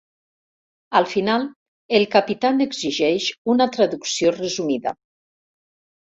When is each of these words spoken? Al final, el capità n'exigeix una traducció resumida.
Al 0.99 1.03
final, 1.11 1.45
el 1.99 2.05
capità 2.15 2.51
n'exigeix 2.55 3.29
una 3.55 3.69
traducció 3.77 4.35
resumida. 4.41 4.97